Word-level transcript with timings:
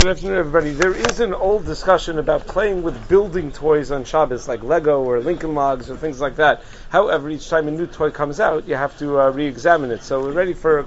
Good 0.00 0.12
afternoon, 0.12 0.38
everybody. 0.38 0.70
There 0.70 0.94
is 0.94 1.18
an 1.18 1.34
old 1.34 1.66
discussion 1.66 2.20
about 2.20 2.46
playing 2.46 2.84
with 2.84 3.08
building 3.08 3.50
toys 3.50 3.90
on 3.90 4.04
Shabbos, 4.04 4.46
like 4.46 4.62
Lego 4.62 5.02
or 5.02 5.18
Lincoln 5.18 5.56
Logs 5.56 5.90
or 5.90 5.96
things 5.96 6.20
like 6.20 6.36
that. 6.36 6.62
However, 6.88 7.28
each 7.28 7.50
time 7.50 7.66
a 7.66 7.72
new 7.72 7.88
toy 7.88 8.12
comes 8.12 8.38
out, 8.38 8.68
you 8.68 8.76
have 8.76 8.96
to 9.00 9.20
uh, 9.20 9.30
re-examine 9.30 9.90
it. 9.90 10.04
So 10.04 10.20
we're 10.20 10.30
ready 10.30 10.54
for 10.54 10.86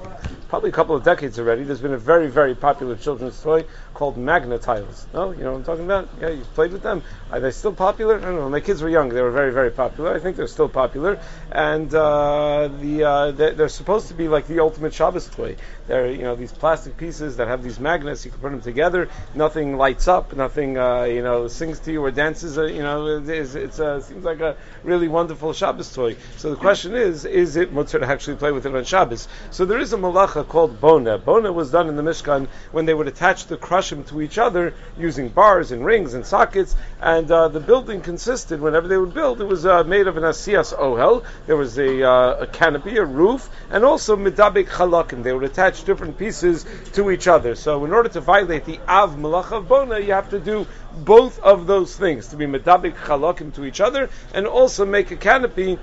probably 0.51 0.69
a 0.69 0.73
couple 0.73 0.93
of 0.93 1.01
decades 1.01 1.39
already. 1.39 1.63
There's 1.63 1.79
been 1.79 1.93
a 1.93 1.97
very, 1.97 2.29
very 2.29 2.55
popular 2.55 2.97
children's 2.97 3.41
toy 3.41 3.63
called 3.93 4.17
Magna-Tiles. 4.17 5.07
No, 5.13 5.31
you 5.31 5.45
know 5.45 5.51
what 5.53 5.59
I'm 5.59 5.63
talking 5.63 5.85
about? 5.85 6.09
Yeah, 6.19 6.31
you've 6.31 6.53
played 6.55 6.73
with 6.73 6.83
them. 6.83 7.03
Are 7.31 7.39
they 7.39 7.51
still 7.51 7.71
popular? 7.71 8.17
I 8.17 8.25
don't 8.25 8.35
know. 8.35 8.49
My 8.49 8.59
kids 8.59 8.81
were 8.81 8.89
young. 8.89 9.07
They 9.07 9.21
were 9.21 9.31
very, 9.31 9.53
very 9.53 9.71
popular. 9.71 10.13
I 10.13 10.19
think 10.19 10.35
they're 10.35 10.47
still 10.47 10.67
popular. 10.67 11.21
And 11.53 11.95
uh, 11.95 12.67
the 12.81 13.03
uh, 13.03 13.31
they're, 13.31 13.53
they're, 13.53 13.69
supposed 13.69 14.09
to 14.09 14.13
be 14.13 14.27
like 14.27 14.47
the 14.47 14.59
ultimate 14.59 14.93
Shabbos 14.93 15.27
toy. 15.29 15.55
They're 15.87 16.11
you 16.11 16.23
know 16.23 16.35
these 16.35 16.51
plastic 16.51 16.97
pieces 16.97 17.37
that 17.37 17.47
have 17.47 17.63
these 17.63 17.79
magnets. 17.79 18.25
You 18.25 18.31
can 18.31 18.41
put 18.41 18.51
them 18.51 18.61
together. 18.61 19.07
Nothing 19.33 19.77
lights 19.77 20.09
up. 20.09 20.35
Nothing 20.35 20.77
uh, 20.77 21.03
you 21.03 21.23
know 21.23 21.47
sings 21.47 21.79
to 21.81 21.93
you 21.93 22.03
or 22.03 22.11
dances. 22.11 22.57
Uh, 22.57 22.65
you 22.65 22.83
know 22.83 23.23
it's, 23.23 23.55
it's 23.55 23.79
uh, 23.79 24.01
seems 24.01 24.25
like 24.25 24.41
a 24.41 24.57
really 24.83 25.07
wonderful 25.07 25.53
Shabbos 25.53 25.93
toy. 25.93 26.17
So 26.35 26.49
the 26.49 26.57
question 26.57 26.93
is, 26.93 27.23
is 27.23 27.55
it 27.55 27.71
mutter 27.71 27.99
to 27.99 28.05
actually 28.05 28.35
play 28.35 28.51
with 28.51 28.65
it 28.65 28.75
on 28.75 28.83
Shabbos? 28.83 29.29
So 29.51 29.63
there 29.63 29.79
is 29.79 29.93
a 29.93 29.97
malacha 29.97 30.40
called 30.43 30.79
bona. 30.81 31.17
Bona 31.17 31.51
was 31.51 31.71
done 31.71 31.87
in 31.89 31.95
the 31.95 32.03
Mishkan 32.03 32.47
when 32.71 32.85
they 32.85 32.93
would 32.93 33.07
attach 33.07 33.47
the 33.47 33.57
crush 33.57 33.89
to 33.89 34.21
each 34.21 34.37
other 34.37 34.73
using 34.97 35.29
bars 35.29 35.71
and 35.71 35.85
rings 35.85 36.13
and 36.13 36.25
sockets. 36.25 36.75
And 37.01 37.29
uh, 37.29 37.47
the 37.49 37.59
building 37.59 38.01
consisted, 38.01 38.61
whenever 38.61 38.87
they 38.87 38.97
would 38.97 39.13
build, 39.13 39.41
it 39.41 39.45
was 39.45 39.65
uh, 39.65 39.83
made 39.83 40.07
of 40.07 40.17
an 40.17 40.23
asiyas 40.23 40.73
ohel. 40.77 41.23
There 41.47 41.57
was 41.57 41.77
a, 41.77 42.07
uh, 42.07 42.35
a, 42.41 42.47
canopy, 42.47 42.97
a 42.97 43.05
roof, 43.05 43.49
and 43.69 43.83
also 43.83 44.15
midabik 44.15 44.67
chalakim. 44.67 45.23
They 45.23 45.33
would 45.33 45.43
attach 45.43 45.83
different 45.83 46.17
pieces 46.17 46.65
to 46.93 47.11
each 47.11 47.27
other. 47.27 47.55
So 47.55 47.83
in 47.85 47.93
order 47.93 48.09
to 48.09 48.21
violate 48.21 48.65
the 48.65 48.79
av 48.87 49.15
malach 49.15 49.51
of 49.51 49.67
bona, 49.67 49.99
you 49.99 50.13
have 50.13 50.29
to 50.29 50.39
do 50.39 50.67
both 50.93 51.39
of 51.39 51.67
those 51.67 51.95
things 51.95 52.27
to 52.27 52.35
be 52.35 52.45
medabik 52.45 52.95
chalakim 52.95 53.53
to 53.55 53.65
each 53.65 53.81
other 53.81 54.09
and 54.33 54.47
also 54.47 54.85
make 54.85 55.11
a 55.11 55.15
canopy 55.15 55.79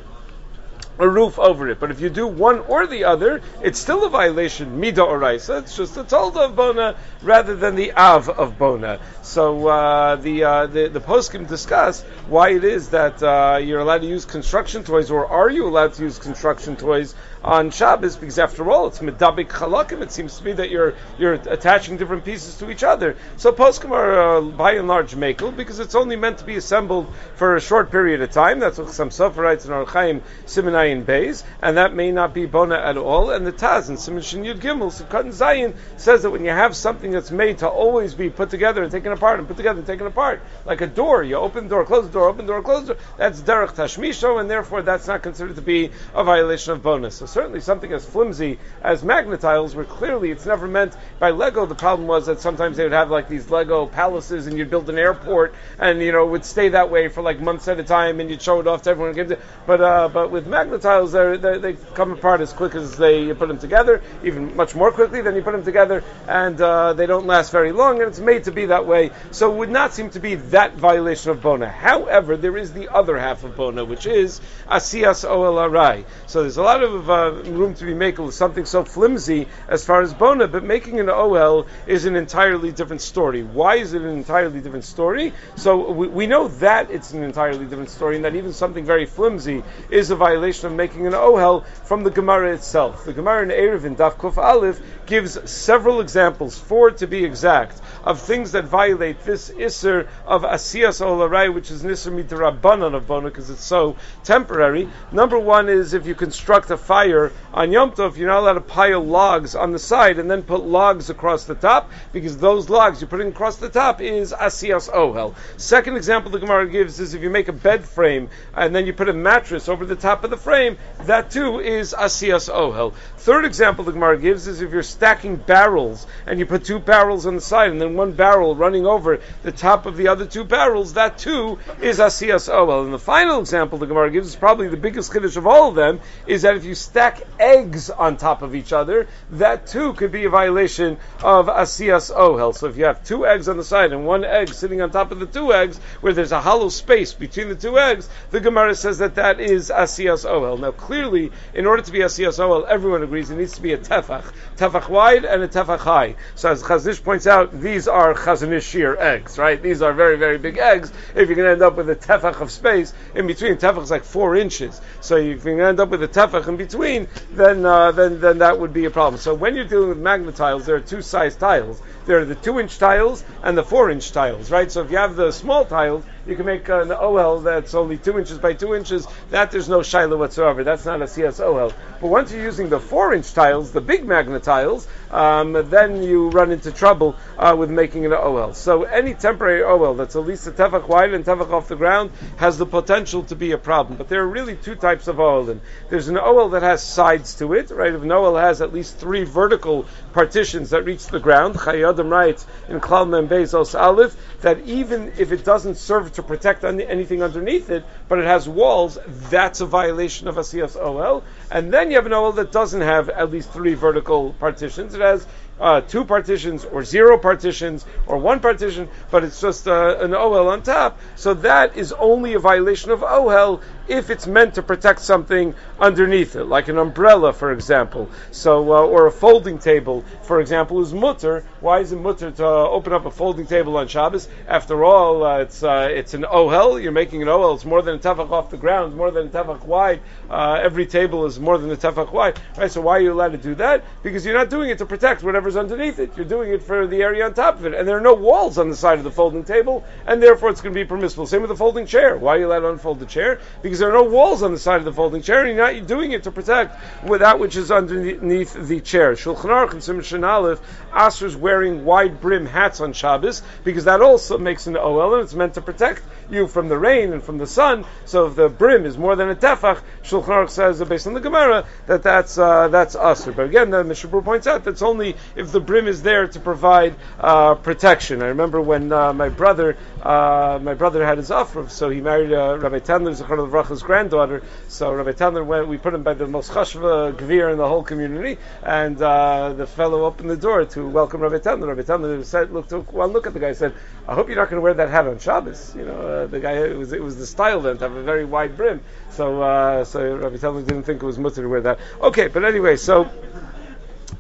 a 0.99 1.09
roof 1.09 1.39
over 1.39 1.69
it. 1.69 1.81
But 1.81 1.91
if 1.91 2.01
you 2.01 2.11
do 2.11 2.27
one 2.27 2.61
or 2.61 2.87
the 2.87 3.05
other, 3.05 3.41
it's 3.63 3.79
still 3.79 4.05
a 4.05 4.11
violation, 4.11 4.81
mida 4.81 5.03
oraisa. 5.03 5.61
It's 5.61 5.77
just 5.77 5.97
a 5.97 6.05
tolda 6.05 6.47
of 6.47 6.57
bona 6.57 6.97
rather 7.23 7.55
than 7.55 7.77
the 7.77 7.93
av 7.93 8.29
of 8.29 8.59
bona. 8.59 9.01
So 9.23 9.69
uh, 9.69 10.17
the, 10.17 10.45
uh, 10.45 10.67
the 10.67 10.89
the 10.89 11.01
poskim 11.01 11.47
discuss 11.47 12.03
why 12.29 12.51
it 12.51 12.65
is 12.65 12.91
that 12.91 13.23
uh, 13.23 13.59
you're 13.63 13.81
allowed 13.81 14.03
to 14.03 14.07
use 14.07 14.25
construction 14.25 14.85
toys, 14.85 15.11
or 15.11 15.27
are 15.27 15.51
you 15.51 15.67
allowed 15.67 15.95
to 15.95 16.03
use 16.03 16.19
construction 16.19 16.77
toys 16.77 17.15
on 17.45 17.71
Shabbos? 17.71 18.17
Because 18.17 18.39
after 18.39 18.69
all, 18.71 18.89
it's 18.89 18.99
medabik 18.99 19.49
chalakim. 19.49 20.03
It 20.03 20.11
seems 20.11 20.37
to 20.39 20.45
be 20.45 20.53
that 20.53 20.71
you're 20.71 20.95
you're 21.19 21.35
attaching 21.35 21.97
different 21.97 22.25
pieces 22.25 22.57
to 22.59 22.71
each 22.71 22.83
other. 22.83 23.17
So 23.37 23.53
poskim 23.53 23.93
are 23.93 24.39
uh, 24.39 24.41
by 24.41 24.73
and 24.73 24.89
large 24.89 25.15
makel 25.15 25.55
because 25.55 25.79
it's 25.79 25.95
only 25.95 26.17
meant 26.17 26.39
to 26.39 26.45
be 26.45 26.57
assembled 26.57 27.13
for 27.37 27.57
a 27.57 27.61
short 27.61 27.91
period 27.91 28.21
of 28.23 28.31
time. 28.33 28.59
That's 28.59 28.79
what 28.79 28.89
Chasam 28.89 29.09
Sofer 29.09 29.37
writes 29.37 29.65
in 29.65 29.71
Orach 29.71 29.89
Chaim 29.89 30.23
Simonai 30.47 30.88
Zayin 30.97 31.45
and 31.63 31.77
that 31.77 31.95
may 31.95 32.11
not 32.11 32.35
be 32.35 32.47
Bona 32.47 32.77
at 32.77 32.97
all. 32.97 33.31
And 33.31 33.47
the 33.47 33.53
Taz 33.53 33.89
in 33.89 33.97
Simon 33.97 34.23
Yud 34.23 34.61
Gimel, 34.61 34.91
Sukkot 34.91 35.27
Zayin, 35.27 35.75
says 35.97 36.23
that 36.23 36.31
when 36.31 36.45
you 36.45 36.51
have 36.51 36.75
something 36.77 37.11
that's 37.11 37.31
made 37.31 37.59
to 37.59 37.69
always 37.69 38.15
be 38.15 38.31
put 38.31 38.51
together 38.51 38.83
and 38.83 38.91
taken 38.91 39.13
apart 39.13 39.39
and 39.39 39.49
put 39.49 39.57
together 39.57 39.79
and 39.79 39.87
taken 39.87 40.07
apart, 40.07 40.41
like 40.65 40.81
a 40.81 40.87
door, 40.87 41.23
you 41.23 41.37
open 41.37 41.65
the 41.65 41.71
door, 41.71 41.85
close 41.85 42.07
the 42.07 42.13
door, 42.13 42.29
open 42.29 42.47
the 42.47 42.53
door, 42.53 42.63
close 42.63 42.87
the 42.87 42.95
door, 42.95 43.03
that's 43.17 43.41
Derech 43.41 43.75
Tashmisho, 43.75 44.41
and 44.41 44.51
therefore 44.51 44.83
that's 44.83 45.07
not 45.07 45.23
considered 45.23 45.57
to 45.57 45.63
be 45.63 45.91
a 46.15 46.25
violation 46.25 46.73
of 46.73 46.83
bonus. 46.83 47.17
So 47.17 47.27
certainly 47.27 47.61
something 47.61 47.93
as 47.93 48.05
flimsy 48.05 48.59
as 48.83 49.03
Magna-Tiles, 49.03 49.75
where 49.75 49.85
clearly 49.85 50.31
it's 50.31 50.47
never 50.47 50.67
meant 50.67 50.97
by 51.19 51.31
Lego. 51.31 51.67
The 51.67 51.75
problem 51.75 52.09
was 52.09 52.27
that 52.27 52.41
sometimes 52.41 52.77
they 52.77 52.85
would 52.85 52.93
have 52.93 53.11
like 53.11 53.29
these 53.29 53.51
Lego 53.51 53.87
palaces 53.87 54.47
and 54.47 54.57
you'd 54.57 54.71
build 54.71 54.89
an 54.89 54.99
airport 54.99 55.55
and, 55.79 56.01
you 56.01 56.13
know, 56.13 56.27
would 56.27 56.45
stay 56.45 56.71
that 56.71 56.91
way 56.91 57.09
for 57.09 57.23
like 57.23 57.41
months 57.41 57.69
at 57.69 57.79
a 57.79 57.85
time 57.85 58.21
and 58.21 58.31
you'd 58.31 58.43
show 58.43 58.61
it 58.61 58.67
off 58.67 58.83
to 58.83 58.91
everyone. 58.91 59.37
But, 59.67 59.81
uh, 59.81 60.09
but 60.09 60.31
with 60.31 60.47
Magna 60.79 60.91
tiles, 60.91 61.13
they 61.13 61.59
they 61.59 61.73
come 61.95 62.13
apart 62.13 62.41
as 62.41 62.53
quick 62.53 62.75
as 62.75 62.97
they 62.97 63.33
put 63.35 63.49
them 63.49 63.59
together, 63.59 64.03
even 64.25 64.57
much 64.57 64.75
more 64.75 64.93
quickly 64.93 65.23
than 65.23 65.35
you 65.35 65.43
put 65.43 65.53
them 65.53 65.65
together, 65.65 66.05
and 66.27 66.61
uh, 66.61 66.93
they 66.93 67.07
don't 67.07 67.27
last 67.27 67.51
very 67.53 67.73
long, 67.73 68.01
and 68.01 68.09
it's 68.09 68.21
made 68.21 68.45
to 68.45 68.53
be 68.53 68.67
that 68.67 68.87
way. 68.87 69.11
So 69.31 69.53
it 69.53 69.57
would 69.57 69.71
not 69.71 69.93
seem 69.95 70.11
to 70.11 70.21
be 70.21 70.37
that 70.37 70.75
violation 70.75 71.31
of 71.31 71.43
Bona. 71.43 71.69
However, 71.69 72.37
there 72.37 72.57
is 72.57 72.73
the 72.73 72.89
other 72.89 73.19
half 73.19 73.45
of 73.45 73.57
Bona, 73.57 73.85
which 73.85 74.07
is 74.07 74.41
Asiyas 74.69 75.29
Ohel 75.29 75.69
Arai. 75.69 76.05
So 76.27 76.43
there's 76.43 76.57
a 76.57 76.63
lot 76.63 76.83
of 76.83 77.11
uh, 77.11 77.33
room 77.51 77.75
to 77.75 77.85
be 77.85 77.95
made 77.95 78.19
with 78.19 78.35
something 78.35 78.65
so 78.65 78.85
flimsy 78.85 79.49
as 79.69 79.85
far 79.85 80.03
as 80.03 80.15
Bona, 80.15 80.49
but 80.49 80.65
making 80.65 81.01
an 81.01 81.07
ohel 81.07 81.67
is 81.87 82.05
an 82.05 82.17
entirely 82.17 82.73
different 82.73 83.03
story. 83.03 83.43
Why 83.43 83.77
is 83.77 83.95
it 83.95 84.03
an 84.03 84.11
entirely 84.11 84.61
different 84.61 84.85
story? 84.85 85.33
So 85.57 85.91
we, 85.91 86.09
we 86.09 86.27
know 86.27 86.49
that 86.49 86.91
it's 86.91 87.13
an 87.13 87.23
entirely 87.23 87.67
different 87.67 87.91
story, 87.91 88.17
and 88.17 88.25
that 88.25 88.35
even 88.35 88.53
something 88.53 88.85
very 88.85 89.07
flimsy 89.07 89.63
is 89.91 90.11
a 90.11 90.17
violation 90.17 90.68
making 90.77 91.07
an 91.07 91.13
ohel 91.13 91.67
from 91.85 92.05
the 92.05 92.11
Gemara 92.11 92.53
itself. 92.53 93.05
The 93.05 93.13
Gemara 93.13 93.43
in 93.43 93.49
Eruvin 93.51 93.97
Daf 93.97 94.15
Kuf 94.15 94.37
Aleph 94.37 94.81
gives 95.07 95.51
several 95.51 96.01
examples, 96.01 96.59
four 96.59 96.91
to 96.91 97.07
be 97.07 97.25
exact, 97.25 97.81
of 98.05 98.21
things 98.21 98.53
that 98.53 98.65
violate 98.65 99.25
this 99.25 99.51
Isser 99.51 100.09
of 100.27 100.43
Asiyas 100.43 101.01
Ohel 101.01 101.29
Arai, 101.29 101.53
which 101.53 101.71
is 101.71 101.83
Nisr 101.83 102.13
Midrabanan 102.13 102.95
of 102.95 103.07
Bona, 103.07 103.29
because 103.29 103.51
it's 103.51 103.65
so 103.65 103.97
temporary. 104.25 104.89
Number 105.13 105.39
one 105.39 105.69
is 105.69 105.95
if 105.95 106.07
you 106.07 106.15
construct 106.15 106.71
a 106.71 106.77
fire 106.77 107.33
on 107.53 107.73
Yom 107.73 107.93
Tov, 107.93 108.17
you're 108.17 108.29
not 108.29 108.41
allowed 108.41 108.55
to 108.55 108.61
pile 108.61 109.05
logs 109.05 109.55
on 109.55 109.73
the 109.73 109.79
side 109.79 110.19
and 110.19 110.31
then 110.31 110.43
put 110.43 110.63
logs 110.63 111.11
across 111.11 111.45
the 111.45 111.55
top, 111.55 111.91
because 112.13 112.39
those 112.39 112.69
logs 112.69 113.01
you're 113.01 113.09
putting 113.09 113.29
across 113.29 113.57
the 113.57 113.69
top 113.69 114.01
is 114.01 114.33
Asiyas 114.33 114.91
Ohel. 114.91 115.35
Second 115.57 115.97
example 115.97 116.31
the 116.31 116.39
Gemara 116.39 116.69
gives 116.69 117.01
is 117.01 117.15
if 117.15 117.23
you 117.23 117.31
make 117.31 117.49
a 117.49 117.53
bed 117.53 117.85
frame 117.85 118.29
and 118.55 118.75
then 118.75 118.87
you 118.87 118.93
put 118.93 119.09
a 119.09 119.13
mattress 119.13 119.69
over 119.69 119.85
the 119.85 119.97
top 119.97 120.25
of 120.25 120.31
the 120.31 120.37
frame, 120.37 120.48
that 120.49 121.31
too 121.31 121.61
is 121.61 121.93
Asiyas 121.93 122.51
Ohel. 122.51 122.95
Third 123.19 123.45
example 123.45 123.85
the 123.85 123.93
Gemara 123.93 124.19
gives 124.19 124.47
is 124.47 124.63
if 124.63 124.73
you're 124.73 124.83
stacking 124.83 125.37
barrels 125.37 126.07
and 126.27 126.39
you 126.39 126.47
put 126.47 126.65
two 126.65 126.79
barrels 126.79 127.27
on 127.27 127.35
the 127.35 127.43
side 127.43 127.71
and 127.71 127.79
then 127.79 127.97
one 127.97 128.13
barrel 128.13 128.57
running 128.57 128.87
over 128.87 129.21
the 129.43 129.53
top 129.53 129.85
of 129.85 129.99
the 129.99 130.09
other 130.09 130.25
two 130.25 130.45
barrels, 130.45 130.95
that 130.95 131.19
too 131.19 131.59
is 131.83 131.99
Asiyas 131.99 132.51
Ohel. 132.51 132.85
And 132.85 132.95
the 132.95 132.99
final 132.99 133.41
example 133.41 133.77
the 133.77 133.87
Gemara 133.87 134.11
gives 134.11 134.29
is 134.29 134.37
probably 134.37 134.69
the 134.69 134.79
biggest 134.79 135.13
chiddush 135.13 135.37
of 135.37 135.47
all 135.47 135.69
of 135.69 135.75
them, 135.75 136.01
is 136.27 136.43
that 136.43 136.57
if 136.57 136.65
you 136.65 136.75
stack 136.75 137.21
eggs 137.39 137.91
on 137.91 138.17
top 138.17 138.41
of 138.41 138.55
each 138.55 138.73
other, 138.73 139.07
that 139.33 139.67
too 139.67 139.93
could 139.93 140.13
be 140.13 140.25
a 140.25 140.31
violation 140.31 140.97
of 141.23 141.49
Asiyas 141.49 142.11
Ohel. 142.15 142.55
So 142.55 142.69
if 142.69 142.79
you 142.79 142.87
have 142.87 143.05
two 143.05 143.27
eggs 143.27 143.51
on 143.51 143.59
the 143.59 143.65
side 143.65 143.93
and 143.93 144.07
one 144.07 144.25
egg 144.25 144.49
sitting 144.55 144.81
on 144.81 144.91
top 144.91 145.13
of 145.13 145.21
the 145.21 145.27
two 145.27 145.53
eggs, 145.53 145.79
where 146.01 146.15
there's 146.15 146.33
a 146.33 146.41
hollow 146.41 146.71
space 146.71 147.13
between 147.13 147.51
the 147.51 147.55
two 147.55 147.79
eggs, 147.79 148.09
the 148.31 148.41
Gemara 148.41 148.75
says 148.75 148.99
that 148.99 149.17
that 149.17 149.41
is 149.41 149.71
Asiyas 149.71 150.25
Ohel. 150.25 150.38
Now 150.39 150.71
clearly, 150.71 151.33
in 151.53 151.67
order 151.67 151.83
to 151.83 151.93
be 151.93 152.03
a 152.03 152.07
CSOL, 152.07 152.67
everyone 152.69 153.03
agrees 153.03 153.31
it 153.31 153.37
needs 153.37 153.55
to 153.55 153.63
be 153.63 153.73
a 153.73 153.79
tefach, 153.79 154.33
tefach 154.57 154.89
wide 154.89 155.25
and 155.25 155.43
a 155.43 155.49
tefach 155.49 155.81
high. 155.81 156.15
So 156.37 156.51
as 156.51 156.63
Chazon 156.63 156.91
Ish 156.91 157.03
points 157.03 157.27
out, 157.27 157.61
these 157.61 157.89
are 157.89 158.15
Chazanishir 158.15 158.97
eggs, 158.97 159.37
right? 159.37 159.61
These 159.61 159.83
are 159.83 159.93
very, 159.93 160.17
very 160.17 160.39
big 160.39 160.59
eggs. 160.59 160.93
If 161.15 161.29
you're 161.29 161.37
going 161.37 161.47
to 161.47 161.53
end 161.53 161.63
up 161.63 161.77
with 161.77 161.91
a 161.91 161.97
tefach 161.97 162.41
of 162.41 162.51
space 162.51 162.93
in 163.15 163.27
between, 163.27 163.57
tefach 163.57 163.83
is 163.83 163.91
like 163.91 164.05
four 164.05 164.37
inches. 164.37 164.81
So 165.01 165.17
if 165.17 165.45
you're 165.45 165.57
going 165.57 165.59
to 165.59 165.67
end 165.67 165.81
up 165.81 165.89
with 165.89 166.03
a 166.03 166.09
tefach 166.09 166.47
in 166.47 166.57
between, 166.57 167.09
then, 167.33 167.67
uh, 167.67 167.93
then, 167.93 168.21
then 168.21 168.39
that 168.39 168.61
would 168.61 168.73
be 168.73 168.85
a 168.85 168.91
problem. 168.91 169.21
So 169.21 169.35
when 169.35 169.57
you're 169.57 169.65
dealing 169.65 169.89
with 169.89 169.99
magna 169.99 170.33
tiles, 170.33 170.67
there 170.67 170.77
are 170.77 170.81
two 170.81 171.03
size 171.03 171.35
tiles. 171.35 171.83
There 172.07 172.19
are 172.19 172.25
the 172.25 172.35
two 172.35 172.61
inch 172.61 172.79
tiles 172.79 173.25
and 173.43 173.59
the 173.59 173.65
four 173.65 173.91
inch 173.91 174.13
tiles, 174.13 174.51
right? 174.51 174.71
So 174.71 174.83
if 174.83 174.91
you 174.91 174.99
have 174.99 175.17
the 175.17 175.33
small 175.33 175.65
tiles, 175.65 176.05
you 176.29 176.37
can 176.37 176.45
make 176.45 176.69
an 176.69 176.89
ohel 176.89 177.43
that's 177.43 177.75
only 177.75 177.97
two 177.97 178.19
inches 178.19 178.37
by 178.37 178.53
two 178.53 178.75
inches. 178.75 179.09
That 179.31 179.51
there's 179.51 179.69
no 179.69 179.83
shiloh 179.83 180.19
whatsoever. 180.19 180.63
That's 180.63 180.85
not 180.85 181.01
a 181.01 181.07
CSOL. 181.07 181.73
But 182.01 182.07
once 182.07 182.31
you're 182.31 182.43
using 182.43 182.69
the 182.69 182.79
four 182.79 183.15
inch 183.15 183.33
tiles, 183.33 183.73
the 183.73 183.81
big 183.81 184.05
magnet 184.05 184.43
tiles, 184.43 184.87
um, 185.11 185.53
then 185.71 186.03
you 186.03 186.29
run 186.29 186.53
into 186.53 186.71
trouble 186.71 187.17
uh, 187.39 187.57
with 187.59 187.71
making 187.71 188.05
an 188.05 188.13
ohel. 188.13 188.55
So 188.55 188.83
any 188.83 189.15
temporary 189.15 189.63
ohel 189.63 189.97
that's 189.97 190.17
at 190.17 190.27
least 190.27 190.47
a 190.47 190.51
tefach 190.51 190.87
wide 190.87 191.15
and 191.15 191.25
tefach 191.25 191.51
off 191.51 191.69
the 191.69 191.77
ground 191.77 192.11
has 192.37 192.59
the 192.59 192.67
potential 192.67 193.25
to 193.25 193.35
be 193.35 193.53
a 193.53 193.59
problem. 193.59 193.97
But 193.97 194.11
there 194.11 194.23
are 194.23 194.29
really 194.29 194.55
two 194.55 194.75
types 194.75 195.09
of 195.09 195.17
ohel. 195.17 195.59
There's 195.89 196.09
an 196.09 196.17
ohel 196.17 196.53
that 196.53 196.63
has 196.63 196.83
sides 196.83 197.37
to 197.37 197.55
it, 197.55 197.71
right? 197.71 197.95
If 197.95 198.03
an 198.03 198.11
ohel 198.11 198.39
has 198.39 198.61
at 198.61 198.75
least 198.75 198.99
three 198.99 199.25
vertical 199.25 199.87
partitions 200.13 200.71
that 200.71 200.85
reach 200.85 201.07
the 201.07 201.21
ground, 201.21 201.55
Chayei 201.55 201.89
Adam 201.89 202.11
writes 202.11 202.47
in 202.69 202.81
Klal 202.81 203.09
Mem 203.09 203.29
Bezos 203.29 203.79
Aleph 203.79 204.15
that 204.43 204.61
even 204.67 205.13
if 205.19 205.33
it 205.33 205.43
doesn't 205.43 205.77
serve 205.77 206.13
to 206.19 206.23
protect 206.25 206.65
anything 206.65 207.23
underneath 207.23 207.71
it, 207.71 207.85
but 208.09 208.19
it 208.19 208.25
has 208.25 208.49
walls, 208.49 208.99
that's 209.07 209.61
a 209.61 209.67
violation 209.67 210.27
of 210.27 210.35
Asiyas 210.35 210.77
Ohel. 210.77 211.23
And 211.49 211.73
then 211.73 211.91
you 211.91 211.97
have 211.97 212.07
an 212.07 212.13
ohel 212.13 212.35
that 212.35 212.51
doesn't 212.51 212.81
have 212.81 213.09
at 213.09 213.31
least 213.31 213.53
three 213.53 213.75
vertical 213.75 214.33
partitions. 214.35 214.95
It 214.95 215.01
has 215.01 215.27
uh, 215.61 215.81
two 215.81 216.05
partitions 216.05 216.65
or 216.65 216.85
zero 216.85 217.19
partitions 217.19 217.85
or 218.07 218.19
one 218.19 218.41
partition, 218.41 218.89
but 219.11 219.25
it's 219.25 219.41
just 219.41 219.67
uh, 219.67 219.99
an 220.01 220.13
ohel 220.13 220.51
on 220.53 220.63
top. 220.63 220.99
So 221.17 221.35
that 221.35 221.77
is 221.77 221.93
only 221.93 222.35
a 222.35 222.39
violation 222.39 222.91
of 222.91 223.01
ohel 223.01 223.61
if 223.89 224.11
it's 224.11 224.27
meant 224.27 224.55
to 224.55 224.63
protect 224.63 225.01
something 225.01 225.55
underneath 225.81 226.37
it, 226.37 226.45
like 226.45 226.69
an 226.69 226.79
umbrella, 226.79 227.33
for 227.33 227.53
example. 227.53 228.11
So, 228.31 228.73
uh, 228.73 228.83
or 228.83 229.07
a 229.07 229.13
folding 229.13 229.59
table, 229.59 230.05
for 230.23 230.41
example, 230.41 230.83
is 230.83 230.93
mutter. 230.93 231.45
Why 231.61 231.81
is 231.81 231.93
it 231.93 231.97
mutter 231.97 232.31
to 232.31 232.47
open 232.47 232.93
up 232.93 233.07
a 233.07 233.11
folding 233.11 233.47
table 233.47 233.77
on 233.79 233.89
Shabbos? 233.89 234.29
After 234.47 234.85
all, 234.85 235.25
uh, 235.25 235.39
it's 235.39 235.63
uh, 235.63 235.89
it's 235.91 236.15
an 236.15 236.23
ohel. 236.23 236.81
You're 236.81 236.93
making 236.93 237.23
an 237.23 237.29
ohel. 237.29 237.55
It's 237.55 237.65
more 237.65 237.83
than 237.83 237.97
a 237.97 237.99
tefach 237.99 238.31
off 238.31 238.51
the 238.51 238.57
ground, 238.59 238.95
more 238.95 239.11
than 239.11 239.27
a 239.27 239.31
tefach 239.31 239.65
wide. 239.65 240.01
Uh, 240.29 240.61
every 240.63 240.87
table 240.87 241.25
is 241.25 241.41
more 241.41 241.57
than 241.57 241.71
a 241.71 241.77
tefach 241.77 242.13
wide. 242.13 242.39
Right? 242.59 242.71
So 242.71 242.83
why 242.83 242.99
are 242.99 243.01
you 243.01 243.13
allowed 243.13 243.33
to 243.33 243.39
do 243.39 243.55
that? 243.57 243.85
Because 244.03 244.25
you're 244.25 244.37
not 244.37 244.51
doing 244.51 244.69
it 244.69 244.79
to 244.79 244.87
protect 244.87 245.23
underneath 245.57 245.99
it. 245.99 246.17
You're 246.17 246.27
doing 246.27 246.53
it 246.53 246.63
for 246.63 246.87
the 246.87 247.03
area 247.03 247.25
on 247.25 247.35
top 247.35 247.59
of 247.59 247.67
it, 247.67 247.75
and 247.75 247.87
there 247.87 247.97
are 247.97 248.01
no 248.01 248.15
walls 248.15 248.59
on 248.59 248.69
the 248.69 248.77
side 248.77 248.99
of 248.99 249.05
the 249.05 249.11
folding 249.11 249.45
table, 249.45 249.85
and 250.07 250.23
therefore 250.23 250.51
it's 250.51 250.61
going 250.61 250.75
to 250.75 250.81
be 250.81 250.85
permissible. 250.85 251.27
Same 251.27 251.43
with 251.43 251.51
the 251.51 251.57
folding 251.57 251.87
chair. 251.87 252.17
Why 252.17 252.37
are 252.37 252.39
you 252.39 252.47
allowed 252.47 252.61
to 252.61 252.71
unfold 252.71 253.01
the 253.01 253.07
chair? 253.07 253.41
Because 253.63 253.79
there 253.79 253.91
are 253.91 254.05
no 254.05 254.05
walls 254.05 254.43
on 254.43 254.53
the 254.53 254.59
side 254.59 254.79
of 254.79 254.85
the 254.85 254.93
folding 254.93 255.23
chair, 255.23 255.45
and 255.45 255.57
you're 255.57 255.73
not 255.73 255.87
doing 255.87 256.13
it 256.13 256.25
to 256.25 256.31
protect 256.31 256.77
that 257.07 257.39
which 257.39 257.57
is 257.57 257.71
underneath 257.71 258.55
the 258.55 258.81
chair. 258.81 259.13
Shulchan 259.15 259.51
Aruch 259.51 259.73
and 259.73 259.83
Simon 259.83 260.25
Aleph, 260.25 260.61
Asher's 260.93 261.37
wearing 261.37 261.85
wide 261.85 262.21
brim 262.21 262.47
hats 262.47 262.81
on 262.81 262.93
Shabbos 262.93 263.43
because 263.65 263.85
that 263.85 264.01
also 264.01 264.39
makes 264.39 264.67
an 264.67 264.75
ohel, 264.75 265.15
and 265.15 265.25
it's 265.25 265.35
meant 265.35 265.55
to 265.55 265.63
protect 265.63 266.03
you 266.31 266.47
from 266.47 266.69
the 266.69 266.79
rain 266.79 267.13
and 267.13 267.23
from 267.23 267.39
the 267.39 267.47
sun. 267.47 267.85
So 268.05 268.27
if 268.27 268.37
the 268.37 268.49
brim 268.49 268.85
is 268.87 268.97
more 268.97 269.17
than 269.17 269.31
a 269.31 269.35
tefach, 269.35 269.81
Shulchan 270.05 270.27
Aruch 270.27 270.51
says, 270.51 270.83
based 270.85 271.07
on 271.07 271.15
the 271.15 271.21
Gemara, 271.21 271.67
that 271.87 272.03
that's 272.03 272.39
uh, 272.39 272.69
that's 272.69 272.95
usher. 272.95 273.33
But 273.33 273.47
again, 273.47 273.71
the 273.71 273.85
Mishnah 273.85 274.11
Berurah 274.11 274.25
points 274.25 274.47
out 274.47 274.65
that's 274.65 274.83
only 274.83 275.17
if 275.39 275.53
the 275.53 275.61
brim 275.61 275.87
is 275.87 276.03
there 276.03 276.27
to 276.27 276.41
provide 276.41 276.97
uh, 277.21 277.55
protection. 277.55 278.23
I 278.23 278.27
remember 278.27 278.61
when 278.61 278.93
uh, 278.93 279.13
my 279.13 279.29
brother 279.29 279.77
uh, 280.03 280.59
my 280.61 280.75
brother 280.75 281.07
had 281.07 281.19
his 281.19 281.31
aufruf, 281.31 281.71
so 281.71 281.89
he 281.89 282.01
married 282.01 282.33
uh, 282.33 282.59
Rabbi 282.59 282.81
Tandler, 282.81 283.15
Zechron 283.15 283.45
of 283.45 283.53
Racha's 283.53 283.83
granddaughter. 283.83 284.43
So 284.67 284.93
Rabbi 284.93 285.13
Tandler 285.13 285.47
went, 285.47 285.69
we 285.69 285.79
put 285.79 285.95
him 285.95 286.03
by 286.03 286.15
the 286.15 286.27
most 286.27 286.51
chashva 286.51 287.15
gvir 287.15 287.53
in 287.53 287.59
the 287.59 287.69
whole 287.69 287.85
community, 287.85 288.39
and 288.65 289.01
uh, 289.01 289.53
the 289.53 289.67
fellow 289.67 290.05
opened 290.05 290.29
the 290.29 290.37
door 290.37 290.65
to 290.65 290.89
welcome 290.89 291.21
Rabbi 291.21 291.39
Tandler. 291.39 291.69
Rabbi 291.69 291.83
Tandler 291.83 292.25
said, 292.25 292.51
looked, 292.51 292.73
one 292.93 293.13
look 293.13 293.27
at 293.29 293.33
the 293.33 293.41
guy, 293.41 293.53
said, 293.53 293.75
"I 294.09 294.15
hope 294.15 294.27
you're 294.27 294.37
not 294.37 294.51
going 294.51 294.59
to 294.59 294.65
wear 294.65 294.75
that 294.75 294.89
hat 294.89 295.07
on 295.07 295.21
Shabbos." 295.21 295.75
You 295.77 295.85
know, 295.85 296.27
the 296.27 296.41
guy 296.41 296.53
it 296.53 296.77
was 296.77 296.93
it 296.93 297.03
was 297.03 297.17
the 297.17 297.27
style 297.27 297.61
then 297.61 297.79
to 297.79 297.85
have 297.89 297.97
a 297.97 298.03
very 298.03 298.25
wide 298.25 298.57
brim. 298.57 298.81
So 299.11 299.85
so 299.85 300.17
Rabbi 300.17 300.37
Tandler 300.37 300.67
didn't 300.67 300.83
think 300.83 301.01
it 301.01 301.07
was 301.07 301.19
mutter 301.19 301.43
to 301.43 301.49
wear 301.49 301.61
that. 301.61 301.79
Okay, 302.01 302.27
but 302.27 302.45
anyway, 302.45 302.77
so. 302.77 303.09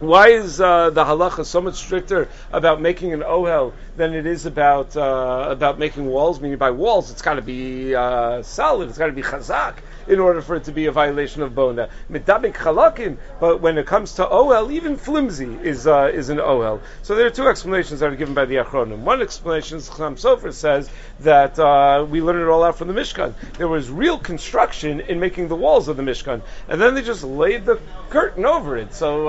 Why 0.01 0.29
is 0.29 0.61
uh, 0.61 0.91
the 0.91 1.03
halacha 1.03 1.45
so 1.45 1.61
much 1.61 1.75
stricter 1.75 2.29
about 2.53 2.81
making 2.81 3.15
an 3.15 3.23
ohel 3.23 3.73
than 3.97 4.15
it 4.15 4.27
is 4.27 4.47
about 4.47 4.97
uh, 4.97 5.49
about 5.51 5.81
making 5.81 6.07
walls? 6.07 6.41
Meaning 6.41 6.59
by 6.59 6.71
walls, 6.71 7.11
it's 7.11 7.21
got 7.21 7.35
to 7.35 7.43
be 7.43 7.97
uh, 7.97 8.45
solid, 8.45 8.91
it's 8.91 8.99
got 8.99 9.07
to 9.07 9.13
be 9.13 9.23
chazak 9.23 9.75
in 10.07 10.21
order 10.21 10.41
for 10.41 10.55
it 10.55 10.65
to 10.65 10.73
be 10.73 10.87
a 10.87 10.93
violation 10.93 11.43
of 11.43 11.55
bona. 11.55 11.89
But 12.09 13.61
when 13.61 13.77
it 13.77 13.87
comes 13.87 14.15
to 14.15 14.25
ohel, 14.25 14.73
even 14.73 14.97
flimsy 14.97 15.59
is 15.65 15.89
uh, 15.89 16.13
is 16.15 16.29
an 16.29 16.39
ohel. 16.39 16.81
So 17.03 17.17
there 17.17 17.27
are 17.27 17.31
two 17.31 17.49
explanations 17.49 17.99
that 17.99 18.13
are 18.13 18.17
given 18.17 18.35
by 18.35 18.45
the 18.45 18.57
Achronim. 18.57 19.01
One 19.01 19.21
explanation, 19.21 19.81
Chaim 19.81 20.15
Sofer 20.15 20.53
says 20.53 20.89
that 21.21 21.59
uh, 21.59 22.07
we 22.09 22.23
learned 22.23 22.41
it 22.41 22.49
all 22.49 22.63
out 22.63 22.79
from 22.79 22.87
the 22.87 22.95
Mishkan. 22.95 23.35
There 23.59 23.67
was 23.67 23.91
real 23.91 24.17
construction 24.17 25.01
in 25.01 25.19
making 25.19 25.49
the 25.49 25.57
walls 25.57 25.89
of 25.89 25.97
the 25.97 26.05
Mishkan, 26.05 26.43
and 26.69 26.81
then 26.81 26.95
they 26.95 27.03
just 27.03 27.25
laid 27.25 27.67
the 27.67 27.81
curtain 28.11 28.47
over 28.47 28.77
it, 28.77 28.95
so 28.95 29.29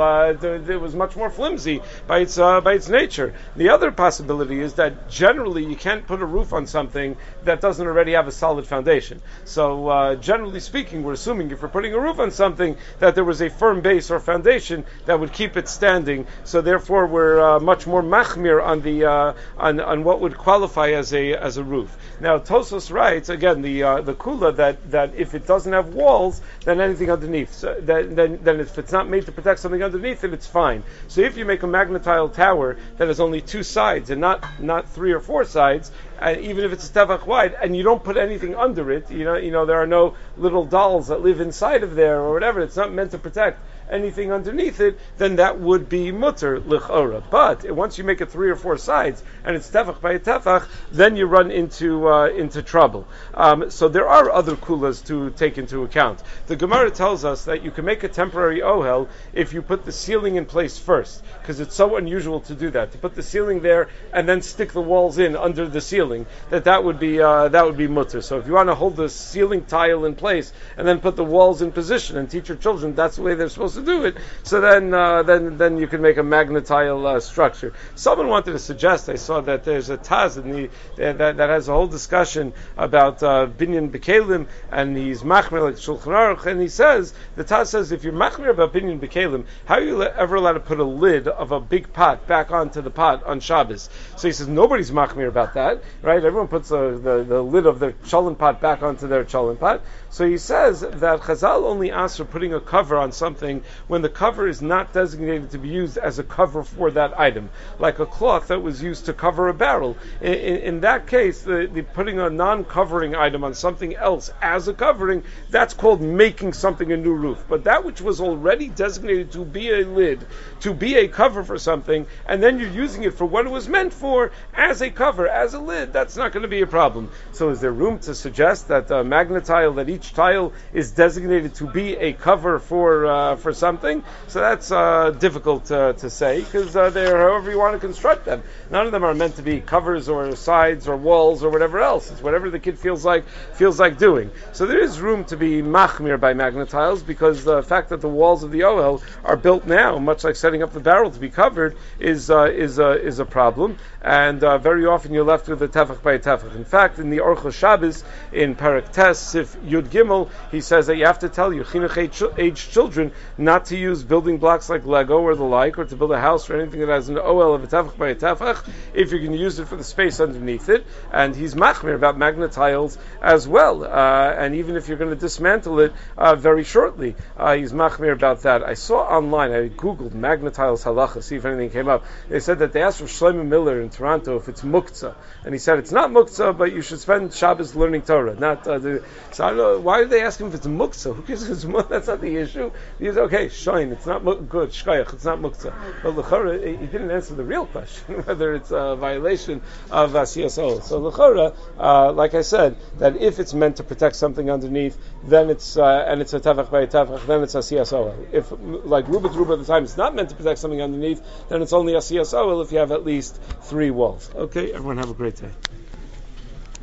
uh, 0.67 0.73
it 0.73 0.81
was 0.81 0.95
much 0.95 1.15
more 1.15 1.29
flimsy 1.29 1.81
by 2.07 2.19
its 2.19 2.37
uh, 2.37 2.61
by 2.61 2.73
its 2.73 2.89
nature. 2.89 3.33
The 3.55 3.69
other 3.69 3.91
possibility 3.91 4.59
is 4.59 4.73
that 4.75 5.09
generally 5.09 5.65
you 5.65 5.75
can't 5.75 6.05
put 6.07 6.21
a 6.21 6.25
roof 6.25 6.53
on 6.53 6.67
something 6.67 7.15
that 7.43 7.61
doesn't 7.61 7.85
already 7.85 8.13
have 8.13 8.27
a 8.27 8.31
solid 8.31 8.65
foundation. 8.65 9.21
So 9.45 9.87
uh, 9.87 10.15
generally 10.15 10.59
speaking, 10.59 11.03
we're 11.03 11.13
assuming 11.13 11.51
if 11.51 11.61
we're 11.61 11.69
putting 11.69 11.93
a 11.93 11.99
roof 11.99 12.19
on 12.19 12.31
something 12.31 12.77
that 12.99 13.15
there 13.15 13.23
was 13.23 13.41
a 13.41 13.49
firm 13.49 13.81
base 13.81 14.11
or 14.11 14.19
foundation 14.19 14.85
that 15.05 15.19
would 15.19 15.33
keep 15.33 15.57
it 15.57 15.67
standing. 15.67 16.27
So 16.43 16.61
therefore, 16.61 17.07
we're 17.07 17.39
uh, 17.39 17.59
much 17.59 17.87
more 17.87 18.01
machmir 18.01 18.63
on 18.63 18.81
the 18.81 19.05
uh, 19.05 19.33
on, 19.57 19.79
on 19.79 20.03
what 20.03 20.19
would 20.21 20.37
qualify 20.37 20.91
as 20.91 21.13
a 21.13 21.33
as 21.33 21.57
a 21.57 21.63
roof. 21.63 21.95
Now 22.19 22.39
Tosafos 22.39 22.91
writes 22.91 23.29
again 23.29 23.61
the 23.61 23.83
uh, 23.83 24.01
the 24.01 24.13
kula 24.13 24.55
that, 24.55 24.91
that 24.91 25.15
if 25.15 25.35
it 25.35 25.45
doesn't 25.45 25.71
have 25.71 25.93
walls, 25.93 26.41
then 26.65 26.81
anything 26.81 27.11
underneath, 27.11 27.53
so 27.53 27.75
then, 27.79 28.15
then 28.15 28.39
then 28.43 28.59
if 28.59 28.77
it's 28.77 28.91
not 28.91 29.09
made 29.09 29.25
to 29.25 29.31
protect 29.31 29.59
something 29.59 29.83
underneath 29.83 30.23
it, 30.23 30.33
it's 30.33 30.47
fine. 30.49 30.83
So 31.07 31.21
if 31.21 31.37
you 31.37 31.45
make 31.45 31.63
a 31.63 31.67
Magna-Tile 31.67 32.29
tower 32.29 32.77
that 32.97 33.07
has 33.07 33.19
only 33.19 33.41
two 33.41 33.63
sides 33.63 34.09
and 34.09 34.19
not 34.19 34.43
not 34.59 34.89
three 34.89 35.11
or 35.11 35.19
four 35.19 35.45
sides, 35.45 35.91
uh, 36.21 36.35
even 36.39 36.65
if 36.65 36.71
it's 36.71 36.89
a 36.89 36.93
tefach 36.93 37.25
wide, 37.25 37.55
and 37.61 37.75
you 37.75 37.83
don't 37.83 38.03
put 38.03 38.17
anything 38.17 38.55
under 38.55 38.91
it, 38.91 39.09
you 39.11 39.23
know, 39.23 39.35
you 39.35 39.51
know, 39.51 39.65
there 39.65 39.81
are 39.81 39.87
no 39.87 40.15
little 40.37 40.65
dolls 40.65 41.07
that 41.07 41.21
live 41.21 41.39
inside 41.41 41.83
of 41.83 41.95
there 41.95 42.19
or 42.19 42.33
whatever. 42.33 42.61
It's 42.61 42.75
not 42.75 42.91
meant 42.91 43.11
to 43.11 43.17
protect 43.17 43.59
anything 43.89 44.31
underneath 44.31 44.79
it, 44.79 44.99
then 45.17 45.37
that 45.37 45.59
would 45.59 45.89
be 45.89 46.11
mutter 46.11 46.59
lichora. 46.59 47.23
But 47.29 47.69
once 47.71 47.97
you 47.97 48.03
make 48.03 48.21
it 48.21 48.29
three 48.29 48.49
or 48.49 48.55
four 48.55 48.77
sides 48.77 49.23
and 49.43 49.55
it's 49.55 49.69
tefach 49.69 49.99
by 50.01 50.13
a 50.13 50.19
tefach, 50.19 50.67
then 50.91 51.15
you 51.15 51.25
run 51.25 51.51
into 51.51 52.07
uh, 52.07 52.27
into 52.27 52.61
trouble. 52.61 53.07
Um, 53.33 53.71
so 53.71 53.89
there 53.89 54.07
are 54.07 54.31
other 54.31 54.55
kulas 54.55 55.05
to 55.07 55.31
take 55.31 55.57
into 55.57 55.83
account. 55.83 56.21
The 56.47 56.55
Gemara 56.55 56.91
tells 56.91 57.25
us 57.25 57.45
that 57.45 57.63
you 57.63 57.71
can 57.71 57.85
make 57.85 58.03
a 58.03 58.09
temporary 58.09 58.61
ohel 58.61 59.07
if 59.33 59.53
you 59.53 59.61
put 59.61 59.85
the 59.85 59.91
ceiling 59.91 60.35
in 60.35 60.45
place 60.45 60.77
first, 60.77 61.23
because 61.41 61.59
it's 61.59 61.75
so 61.75 61.97
unusual 61.97 62.41
to 62.41 62.55
do 62.55 62.69
that. 62.71 62.91
To 62.91 62.97
put 62.97 63.15
the 63.15 63.23
ceiling 63.23 63.61
there 63.61 63.89
and 64.13 64.27
then 64.29 64.41
stick 64.41 64.71
the 64.71 64.81
walls 64.81 65.17
in 65.17 65.35
under 65.35 65.67
the 65.67 65.81
ceiling, 65.81 66.08
that 66.49 66.63
that 66.65 66.83
would 66.83 66.99
be 66.99 67.21
uh, 67.21 67.49
that 67.49 67.65
would 67.65 67.77
be 67.77 67.87
mutter. 67.87 68.21
So 68.21 68.39
if 68.39 68.47
you 68.47 68.53
want 68.53 68.69
to 68.69 68.75
hold 68.75 68.95
the 68.95 69.09
ceiling 69.09 69.65
tile 69.65 70.05
in 70.05 70.15
place 70.15 70.51
and 70.77 70.87
then 70.87 70.99
put 70.99 71.15
the 71.15 71.23
walls 71.23 71.61
in 71.61 71.71
position 71.71 72.17
and 72.17 72.29
teach 72.29 72.49
your 72.49 72.57
children 72.57 72.95
that's 72.95 73.15
the 73.17 73.21
way 73.21 73.35
they're 73.35 73.49
supposed 73.49 73.75
to 73.75 73.85
do 73.85 74.05
it, 74.05 74.17
so 74.43 74.61
then 74.61 74.93
uh, 74.93 75.23
then 75.23 75.57
then 75.57 75.77
you 75.77 75.87
can 75.87 76.01
make 76.01 76.17
a 76.17 76.23
Magna-Tile 76.23 77.05
uh, 77.05 77.19
structure. 77.19 77.73
Someone 77.95 78.27
wanted 78.27 78.53
to 78.53 78.59
suggest. 78.59 79.09
I 79.09 79.15
saw 79.15 79.41
that 79.41 79.63
there's 79.63 79.89
a 79.89 79.97
Taz 79.97 80.37
in 80.37 80.51
the, 80.51 80.69
that, 80.97 81.37
that 81.37 81.49
has 81.49 81.67
a 81.67 81.73
whole 81.73 81.87
discussion 81.87 82.53
about 82.77 83.21
uh, 83.23 83.47
binyan 83.47 83.91
bekalim, 83.91 84.47
and 84.71 84.97
he's 84.97 85.21
machmir 85.21 85.63
like 85.63 85.75
Shulchan 85.75 86.13
Aruch, 86.13 86.45
and 86.45 86.61
he 86.61 86.67
says 86.67 87.13
the 87.35 87.43
Taz 87.43 87.67
says 87.67 87.91
if 87.91 88.03
you're 88.03 88.13
machmir 88.13 88.49
about 88.49 88.73
binyan 88.73 88.99
bekalim, 88.99 89.45
how 89.65 89.75
are 89.75 89.81
you 89.81 90.03
ever 90.03 90.35
allowed 90.35 90.53
to 90.53 90.59
put 90.59 90.79
a 90.79 90.83
lid 90.83 91.27
of 91.27 91.51
a 91.51 91.59
big 91.59 91.93
pot 91.93 92.27
back 92.27 92.51
onto 92.51 92.81
the 92.81 92.89
pot 92.89 93.23
on 93.23 93.39
Shabbos? 93.39 93.89
So 94.17 94.27
he 94.27 94.31
says 94.33 94.47
nobody's 94.47 94.91
machmir 94.91 95.27
about 95.27 95.53
that, 95.53 95.83
right? 96.01 96.23
Everyone 96.23 96.47
puts 96.47 96.69
the, 96.69 96.99
the, 97.01 97.23
the 97.23 97.41
lid 97.41 97.65
of 97.65 97.79
their 97.79 97.93
cholent 97.93 98.37
pot 98.37 98.61
back 98.61 98.83
onto 98.83 99.07
their 99.07 99.23
cholent 99.25 99.59
pot. 99.59 99.81
So 100.11 100.27
he 100.27 100.39
says 100.39 100.81
that 100.81 101.21
Chazal 101.21 101.65
only 101.65 101.91
asks 101.91 102.17
for 102.17 102.25
putting 102.25 102.53
a 102.53 102.59
cover 102.59 102.97
on 102.97 103.11
something 103.11 103.63
when 103.87 104.01
the 104.01 104.09
cover 104.09 104.47
is 104.47 104.59
not 104.59 104.91
designated 104.91 105.51
to 105.51 105.59
be 105.59 105.69
used 105.69 105.99
as 105.99 106.17
a 106.17 106.23
cover 106.23 106.63
for 106.63 106.89
that 106.91 107.19
item, 107.19 107.51
like 107.77 107.99
a 107.99 108.07
cloth 108.07 108.47
that 108.47 108.63
was 108.63 108.81
used 108.81 109.05
to 109.05 109.13
cover 109.13 109.49
a 109.49 109.53
barrel. 109.53 109.97
In, 110.19 110.33
in, 110.33 110.55
in 110.57 110.79
that 110.81 111.05
case, 111.05 111.43
the, 111.43 111.69
the, 111.71 111.83
putting 111.83 112.19
a 112.19 112.29
non-covering 112.29 113.15
item 113.15 113.43
on 113.43 113.53
something 113.53 113.95
else 113.95 114.31
as 114.41 114.67
a 114.67 114.73
covering, 114.73 115.23
that's 115.51 115.75
called 115.75 116.01
making 116.01 116.53
something 116.53 116.91
a 116.91 116.97
new 116.97 117.13
roof. 117.13 117.45
But 117.47 117.65
that 117.65 117.85
which 117.85 118.01
was 118.01 118.19
already 118.19 118.67
designated 118.67 119.31
to 119.33 119.45
be 119.45 119.71
a 119.71 119.85
lid, 119.85 120.25
to 120.61 120.73
be 120.73 120.95
a 120.95 121.07
cover 121.07 121.43
for 121.43 121.59
something, 121.59 122.07
and 122.25 122.41
then 122.41 122.59
you're 122.59 122.69
using 122.69 123.03
it 123.03 123.13
for 123.13 123.25
what 123.25 123.45
it 123.45 123.51
was 123.51 123.69
meant 123.69 123.93
for, 123.93 124.31
as 124.55 124.81
a 124.81 124.89
cover, 124.89 125.27
as 125.27 125.53
a 125.53 125.59
lid, 125.59 125.93
that's 125.93 126.17
not 126.17 126.31
going 126.31 126.43
to 126.43 126.49
be 126.49 126.61
a 126.61 126.67
problem. 126.67 127.11
So 127.33 127.49
is 127.49 127.61
there 127.61 127.71
room 127.71 127.99
to 127.99 128.15
suggest 128.15 128.69
that 128.69 128.91
uh, 128.91 129.03
Magna-Tile, 129.03 129.73
that 129.73 129.89
each 129.89 129.98
tile 130.01 130.53
is 130.73 130.91
designated 130.91 131.55
to 131.55 131.67
be 131.67 131.95
a 131.95 132.13
cover 132.13 132.59
for, 132.59 133.05
uh, 133.05 133.35
for 133.35 133.53
something? 133.53 134.03
So 134.27 134.39
that's 134.39 134.71
uh, 134.71 135.11
difficult 135.11 135.71
uh, 135.71 135.93
to 135.93 136.09
say 136.09 136.41
because 136.41 136.75
uh, 136.75 136.89
they're 136.89 137.17
however 137.17 137.51
you 137.51 137.59
want 137.59 137.73
to 137.73 137.79
construct 137.79 138.25
them. 138.25 138.43
None 138.69 138.85
of 138.85 138.91
them 138.91 139.03
are 139.03 139.13
meant 139.13 139.35
to 139.35 139.41
be 139.41 139.59
covers 139.61 140.09
or 140.09 140.35
sides 140.35 140.87
or 140.87 140.95
walls 140.95 141.43
or 141.43 141.49
whatever 141.49 141.79
else. 141.79 142.11
It's 142.11 142.21
whatever 142.21 142.49
the 142.49 142.59
kid 142.59 142.77
feels 142.77 143.05
like 143.05 143.27
feels 143.53 143.79
like 143.79 143.97
doing. 143.97 144.31
So 144.53 144.65
there 144.65 144.79
is 144.79 144.99
room 144.99 145.25
to 145.25 145.37
be 145.37 145.61
machmir 145.61 146.19
by 146.19 146.33
Magna-Tiles 146.33 147.03
because 147.03 147.43
the 147.43 147.63
fact 147.63 147.89
that 147.89 148.01
the 148.01 148.09
walls 148.09 148.43
of 148.43 148.51
the 148.51 148.61
ohel 148.61 149.01
are 149.23 149.37
built 149.37 149.65
now, 149.65 149.97
much 149.97 150.23
like 150.23 150.35
setting 150.35 150.63
up 150.63 150.73
the 150.73 150.79
barrel 150.79 151.11
to 151.11 151.19
be 151.19 151.29
covered, 151.29 151.75
is 151.99 152.29
uh, 152.29 152.43
is 152.43 152.79
is 152.79 153.19
a 153.19 153.25
problem. 153.25 153.77
And 154.01 154.43
uh, 154.43 154.57
very 154.57 154.85
often 154.85 155.13
you're 155.13 155.25
left 155.25 155.47
with 155.47 155.61
a 155.61 155.67
tefach 155.67 156.01
by 156.01 156.13
a 156.13 156.19
tefach. 156.19 156.55
In 156.55 156.65
fact, 156.65 156.99
in 156.99 157.09
the 157.09 157.19
Orchos 157.19 157.53
Shabbos 157.53 158.03
in 158.31 158.55
Parak 158.55 158.91
Tes 158.91 159.19
Sif 159.19 159.57
Yud 159.61 159.88
Gimel, 159.89 160.29
he 160.51 160.61
says 160.61 160.87
that 160.87 160.97
you 160.97 161.05
have 161.05 161.19
to 161.19 161.29
tell 161.29 161.53
your 161.53 161.65
chinuch 161.65 162.39
age 162.39 162.69
children 162.69 163.11
not 163.37 163.59
not 163.59 163.65
to 163.65 163.75
use 163.75 164.03
building 164.03 164.37
blocks 164.37 164.69
like 164.69 164.85
Lego 164.85 165.19
or 165.19 165.35
the 165.35 165.43
like, 165.43 165.77
or 165.77 165.83
to 165.83 165.95
build 165.95 166.11
a 166.11 166.19
house 166.19 166.49
or 166.49 166.61
anything 166.61 166.79
that 166.79 166.89
has 166.89 167.09
an 167.09 167.15
ohel 167.15 167.55
of 167.55 167.63
a 167.63 167.67
tefach 167.67 167.97
by 167.97 168.09
a 168.09 168.15
tefach, 168.15 168.65
if 168.93 169.11
you're 169.11 169.19
going 169.19 169.33
to 169.33 169.37
use 169.37 169.59
it 169.59 169.67
for 169.67 169.75
the 169.75 169.83
space 169.83 170.19
underneath 170.21 170.69
it. 170.69 170.85
And 171.11 171.35
he's 171.35 171.55
machmir 171.55 171.95
about 171.95 172.17
magnet 172.17 172.51
tiles 172.51 172.97
as 173.21 173.47
well. 173.47 173.83
Uh, 173.83 174.33
and 174.37 174.55
even 174.55 174.77
if 174.77 174.87
you're 174.87 174.97
going 174.97 175.09
to 175.09 175.17
dismantle 175.17 175.79
it 175.79 175.93
uh, 176.17 176.35
very 176.35 176.63
shortly, 176.63 177.15
uh, 177.37 177.55
he's 177.55 177.73
machmir 177.73 178.13
about 178.13 178.43
that. 178.43 178.63
I 178.63 178.75
saw 178.75 178.99
online, 178.99 179.51
I 179.51 179.67
googled 179.67 180.13
magnet 180.13 180.53
tiles 180.53 180.83
halacha, 180.83 181.21
see 181.21 181.35
if 181.35 181.43
anything 181.43 181.71
came 181.71 181.89
up. 181.89 182.05
They 182.29 182.39
said 182.39 182.59
that 182.59 182.71
they 182.71 182.83
asked 182.83 182.99
for 182.99 183.05
Shlomo 183.05 183.45
Miller 183.45 183.81
in 183.81 183.89
Toronto 183.89 184.37
if 184.37 184.47
it's 184.47 184.61
muktzah, 184.61 185.15
and 185.43 185.53
he 185.53 185.59
said 185.59 185.79
it's 185.79 185.91
not 185.91 186.11
muktzah, 186.11 186.57
but 186.57 186.71
you 186.71 186.81
should 186.81 186.99
spend 186.99 187.33
Shabbos 187.33 187.75
learning 187.75 188.03
Torah. 188.03 188.35
Not 188.35 188.67
uh, 188.67 188.77
the, 188.77 189.03
so 189.31 189.43
I 189.43 189.49
don't 189.49 189.57
know 189.57 189.78
why 189.79 189.99
did 189.99 190.09
they 190.09 190.21
ask 190.21 190.39
him 190.39 190.47
if 190.47 190.55
it's 190.55 190.67
muktzah? 190.67 191.15
Who 191.15 191.21
cares 191.23 191.43
if 191.43 191.49
it's 191.51 191.65
muktzah? 191.65 191.89
That's 191.89 192.07
not 192.07 192.21
the 192.21 192.35
issue. 192.35 192.71
He's 192.99 193.17
okay, 193.17 193.49
shine. 193.49 193.91
It's 193.91 194.05
not 194.05 194.23
mu- 194.23 194.41
good. 194.41 194.69
Shkayach. 194.69 195.13
It's 195.13 195.25
not 195.25 195.39
muktzah. 195.39 195.73
But 196.03 196.15
lechora, 196.15 196.79
he 196.79 196.85
didn't 196.85 197.11
answer 197.11 197.35
the 197.35 197.43
real 197.43 197.65
question 197.65 198.15
whether 198.25 198.53
it's 198.53 198.71
a 198.71 198.95
violation 198.95 199.61
of 199.91 200.15
uh, 200.15 200.23
CSO. 200.23 200.83
So 200.83 201.01
lechora, 201.01 201.55
uh, 201.77 202.11
like 202.11 202.33
I 202.33 202.41
said, 202.41 202.77
that 202.99 203.17
if 203.17 203.39
it's 203.39 203.53
meant 203.53 203.77
to 203.77 203.83
protect 203.83 204.15
something 204.15 204.49
underneath, 204.49 204.97
then 205.23 205.49
it's 205.49 205.77
uh, 205.77 206.05
and 206.07 206.21
it's 206.21 206.33
a 206.33 206.39
tefach 206.39 206.71
by 206.71 206.81
a 206.81 206.87
tefach, 206.87 207.25
then 207.25 207.43
it's 207.43 207.55
a 207.55 207.59
CSO. 207.59 208.33
If 208.33 208.51
like 208.51 209.05
Rubik's 209.05 209.35
Rubik 209.35 209.53
at 209.53 209.59
the 209.59 209.65
time, 209.65 209.83
it's 209.83 209.97
not 209.97 210.15
meant 210.15 210.29
to 210.29 210.35
protect 210.35 210.59
something 210.59 210.81
underneath, 210.81 211.21
then 211.49 211.61
it's 211.61 211.73
only 211.73 211.93
a 211.93 211.99
CSO 211.99 212.63
if 212.63 212.71
you 212.71 212.79
have 212.79 212.91
at 212.91 213.05
least 213.05 213.39
three 213.61 213.91
walls. 213.91 214.29
Okay, 214.35 214.71
everyone 214.73 214.97
have 214.97 215.09
a 215.09 215.13
great 215.13 215.35
day. 215.35 215.49